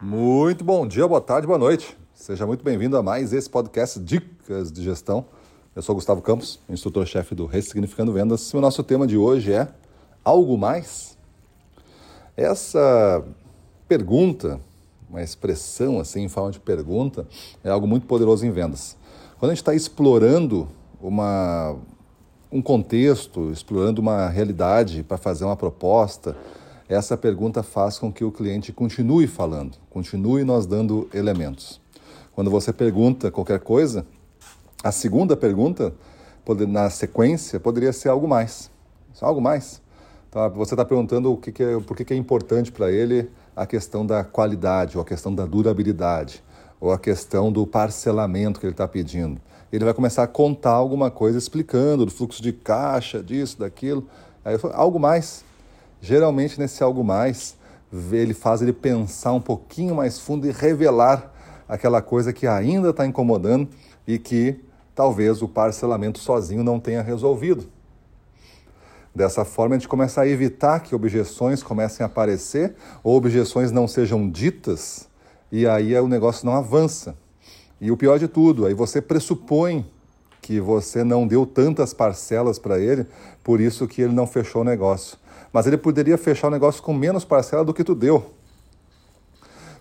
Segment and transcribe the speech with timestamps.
[0.00, 1.98] Muito bom dia, boa tarde, boa noite.
[2.14, 5.26] Seja muito bem-vindo a mais esse podcast Dicas de Gestão.
[5.74, 8.48] Eu sou Gustavo Campos, instrutor-chefe do Ressignificando Vendas.
[8.48, 9.66] E o nosso tema de hoje é
[10.24, 11.18] algo mais?
[12.36, 13.24] Essa
[13.88, 14.60] pergunta,
[15.10, 17.26] uma expressão assim em forma de pergunta,
[17.64, 18.96] é algo muito poderoso em vendas.
[19.40, 20.68] Quando a gente está explorando
[21.00, 21.74] uma,
[22.52, 26.36] um contexto, explorando uma realidade para fazer uma proposta,
[26.88, 31.80] essa pergunta faz com que o cliente continue falando, continue nós dando elementos.
[32.34, 34.06] Quando você pergunta qualquer coisa,
[34.82, 35.92] a segunda pergunta,
[36.68, 38.70] na sequência, poderia ser algo mais.
[39.20, 39.82] Algo mais.
[40.28, 43.28] Então, você está perguntando o que, que é, por que, que é importante para ele
[43.56, 46.42] a questão da qualidade, ou a questão da durabilidade,
[46.80, 49.40] ou a questão do parcelamento que ele está pedindo.
[49.72, 54.06] Ele vai começar a contar alguma coisa explicando do fluxo de caixa, disso, daquilo.
[54.44, 55.44] Aí, algo mais.
[56.00, 57.56] Geralmente, nesse algo mais,
[58.12, 61.32] ele faz ele pensar um pouquinho mais fundo e revelar
[61.68, 63.68] aquela coisa que ainda está incomodando
[64.06, 64.60] e que
[64.94, 67.66] talvez o parcelamento sozinho não tenha resolvido.
[69.14, 73.88] Dessa forma, a gente começa a evitar que objeções comecem a aparecer ou objeções não
[73.88, 75.08] sejam ditas
[75.50, 77.16] e aí o negócio não avança.
[77.80, 79.86] E o pior de tudo, aí você pressupõe
[80.48, 83.06] que você não deu tantas parcelas para ele,
[83.44, 85.16] por isso que ele não fechou o negócio
[85.52, 88.26] mas ele poderia fechar o negócio com menos parcela do que tu deu.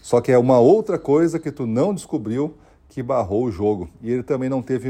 [0.01, 2.53] Só que é uma outra coisa que tu não descobriu
[2.89, 3.89] que barrou o jogo.
[4.01, 4.89] E ele também não teve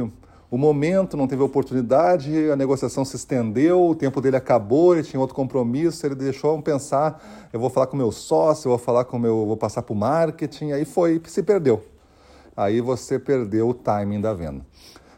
[0.49, 5.19] o momento, não teve oportunidade, a negociação se estendeu, o tempo dele acabou, ele tinha
[5.19, 9.19] outro compromisso, ele deixou pensar, eu vou falar com meu sócio, eu vou falar com
[9.19, 11.83] meu, vou passar para o marketing, aí foi, se perdeu.
[12.55, 14.65] Aí você perdeu o timing da venda.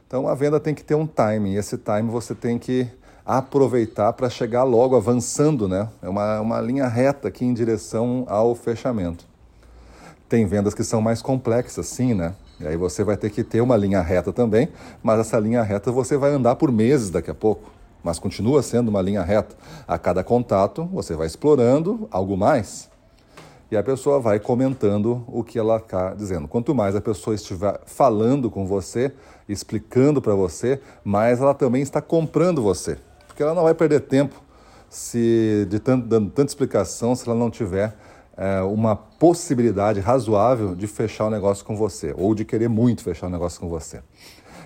[0.10, 2.88] Então a venda tem que ter um timing, esse timing você tem que
[3.24, 5.88] aproveitar para chegar logo avançando, né?
[6.02, 9.24] É uma, uma linha reta aqui em direção ao fechamento.
[10.28, 12.34] Tem vendas que são mais complexas, sim, né?
[12.60, 14.70] E aí você vai ter que ter uma linha reta também,
[15.04, 17.70] mas essa linha reta você vai andar por meses daqui a pouco.
[18.04, 19.56] Mas continua sendo uma linha reta.
[19.88, 22.89] A cada contato você vai explorando algo mais.
[23.72, 26.48] E a pessoa vai comentando o que ela está dizendo.
[26.48, 29.12] Quanto mais a pessoa estiver falando com você,
[29.48, 32.98] explicando para você, mais ela também está comprando você
[33.40, 34.36] porque ela não vai perder tempo
[34.90, 37.96] se de tanto, dando tanta explicação se ela não tiver
[38.36, 43.28] é, uma possibilidade razoável de fechar o negócio com você ou de querer muito fechar
[43.28, 44.02] o negócio com você.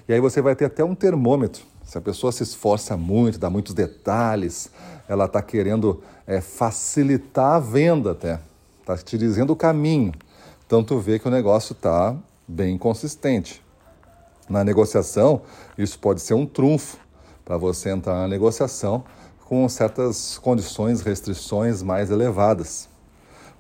[0.07, 1.63] E aí você vai ter até um termômetro.
[1.83, 4.71] Se a pessoa se esforça muito, dá muitos detalhes,
[5.07, 8.39] ela está querendo é, facilitar a venda até,
[8.83, 10.11] está te dizendo o caminho.
[10.65, 12.15] Então tu vê que o negócio está
[12.47, 13.63] bem consistente.
[14.49, 15.41] Na negociação,
[15.77, 16.97] isso pode ser um trunfo
[17.45, 19.03] para você entrar na negociação
[19.45, 22.89] com certas condições, restrições mais elevadas.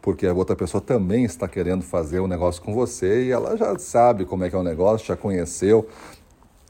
[0.01, 3.55] Porque a outra pessoa também está querendo fazer o um negócio com você e ela
[3.55, 5.87] já sabe como é que é o negócio, já conheceu,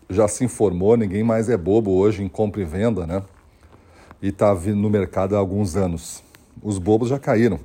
[0.08, 3.24] já se informou, ninguém mais é bobo hoje em compra e venda, né?
[4.22, 6.24] E está no mercado há alguns anos.
[6.62, 7.59] Os bobos já caíram,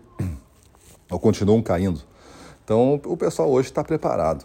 [1.10, 2.00] ou continuam caindo.
[2.64, 4.44] Então o pessoal hoje está preparado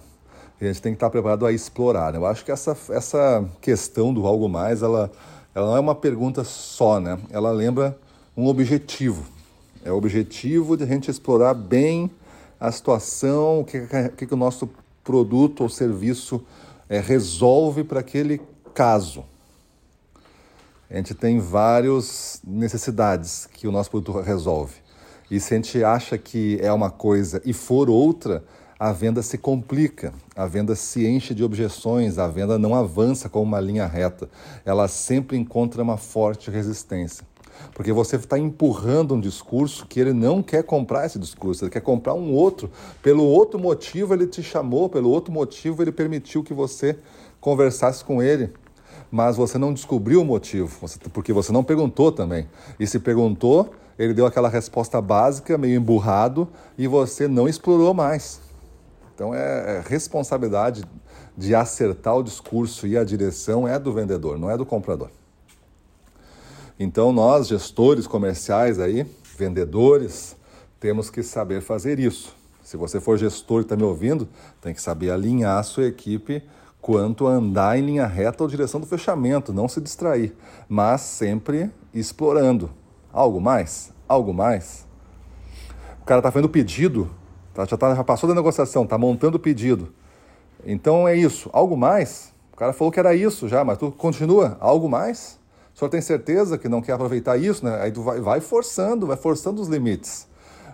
[0.65, 2.15] a gente tem que estar preparado a explorar.
[2.15, 5.11] Eu acho que essa, essa questão do algo mais, ela,
[5.53, 7.19] ela não é uma pergunta só, né?
[7.29, 7.97] Ela lembra
[8.35, 9.25] um objetivo.
[9.83, 12.09] É o objetivo de a gente explorar bem
[12.59, 14.69] a situação, o que, que, que o nosso
[15.03, 16.41] produto ou serviço
[16.87, 18.41] é, resolve para aquele
[18.73, 19.25] caso.
[20.89, 24.82] A gente tem várias necessidades que o nosso produto resolve.
[25.29, 28.43] E se a gente acha que é uma coisa e for outra,
[28.79, 33.41] a venda se complica, a venda se enche de objeções, a venda não avança com
[33.41, 34.29] uma linha reta,
[34.65, 37.25] ela sempre encontra uma forte resistência.
[37.73, 41.81] Porque você está empurrando um discurso que ele não quer comprar esse discurso, ele quer
[41.81, 42.69] comprar um outro.
[43.01, 46.97] Pelo outro motivo ele te chamou, pelo outro motivo ele permitiu que você
[47.39, 48.51] conversasse com ele.
[49.09, 52.47] Mas você não descobriu o motivo, porque você não perguntou também.
[52.79, 53.71] E se perguntou,
[54.03, 56.47] ele deu aquela resposta básica, meio emburrado,
[56.77, 58.41] e você não explorou mais.
[59.13, 60.83] Então é, é responsabilidade
[61.37, 65.09] de acertar o discurso e a direção é do vendedor, não é do comprador.
[66.79, 69.05] Então nós, gestores comerciais aí,
[69.37, 70.35] vendedores,
[70.79, 72.35] temos que saber fazer isso.
[72.61, 74.27] Se você for gestor e está me ouvindo,
[74.61, 76.43] tem que saber alinhar a sua equipe
[76.81, 80.35] quanto a andar em linha reta ou direção do fechamento, não se distrair,
[80.67, 82.69] mas sempre explorando.
[83.11, 83.92] Algo mais?
[84.13, 84.87] Algo mais?
[86.01, 87.09] O cara está fazendo pedido
[87.53, 89.93] Tá, já, tá, já passou da negociação, está montando o pedido.
[90.65, 91.49] Então é isso.
[91.53, 92.33] Algo mais?
[92.51, 94.57] O cara falou que era isso já, mas tu continua.
[94.59, 95.39] Algo mais?
[95.73, 97.79] O senhor tem certeza que não quer aproveitar isso, né?
[97.81, 100.27] Aí tu vai, vai forçando, vai forçando os limites.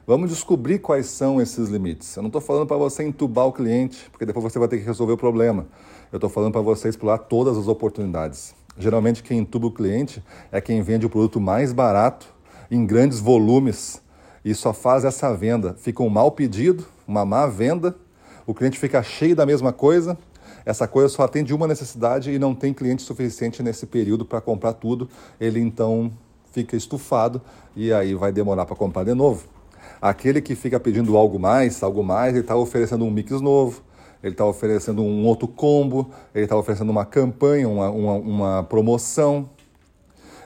[0.08, 2.16] Vamos descobrir quais são esses limites.
[2.16, 4.86] Eu não estou falando para você entubar o cliente, porque depois você vai ter que
[4.86, 5.68] resolver o problema.
[6.12, 8.56] Eu estou falando para você explorar todas as oportunidades.
[8.78, 12.34] Geralmente, quem entuba o cliente é quem vende o produto mais barato,
[12.70, 14.02] em grandes volumes,
[14.44, 15.76] e só faz essa venda.
[15.80, 17.96] Fica um mau pedido, uma má venda,
[18.46, 20.18] o cliente fica cheio da mesma coisa,
[20.66, 24.74] essa coisa só atende uma necessidade e não tem cliente suficiente nesse período para comprar
[24.74, 25.10] tudo.
[25.40, 26.12] Ele então
[26.52, 27.42] fica estufado
[27.76, 29.48] e aí vai demorar para comprar de novo.
[30.02, 33.82] Aquele que fica pedindo algo mais, algo mais, ele está oferecendo um mix novo,
[34.24, 39.50] ele está oferecendo um outro combo, ele está oferecendo uma campanha, uma, uma, uma, promoção.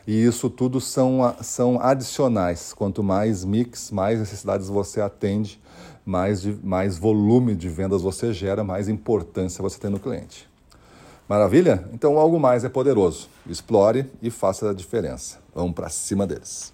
[0.06, 2.74] E isso tudo são, são adicionais.
[2.74, 5.62] Quanto mais mix, mais necessidades você atende,
[6.06, 10.50] mais, mais volume de vendas você gera, mais importância você tem no cliente.
[11.28, 11.88] Maravilha?
[11.94, 13.30] Então algo mais é poderoso.
[13.48, 15.40] Explore e faça a diferença.
[15.56, 16.73] Vamos para cima deles.